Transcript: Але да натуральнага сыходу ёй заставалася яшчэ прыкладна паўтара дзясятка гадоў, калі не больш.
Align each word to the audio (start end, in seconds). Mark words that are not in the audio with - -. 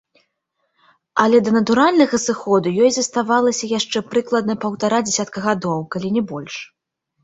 Але 1.23 1.37
да 1.47 1.53
натуральнага 1.57 2.21
сыходу 2.25 2.73
ёй 2.87 2.91
заставалася 2.97 3.73
яшчэ 3.79 4.05
прыкладна 4.17 4.53
паўтара 4.67 5.05
дзясятка 5.13 5.49
гадоў, 5.49 5.89
калі 5.97 6.17
не 6.21 6.31
больш. 6.35 6.55